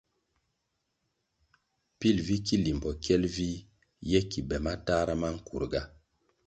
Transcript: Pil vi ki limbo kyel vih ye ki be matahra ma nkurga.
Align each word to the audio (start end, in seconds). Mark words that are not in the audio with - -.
Pil 1.99 2.17
vi 2.29 2.35
ki 2.45 2.55
limbo 2.65 2.89
kyel 3.03 3.23
vih 3.35 3.63
ye 4.11 4.19
ki 4.29 4.39
be 4.47 4.57
matahra 4.65 5.13
ma 5.21 5.29
nkurga. 5.35 5.81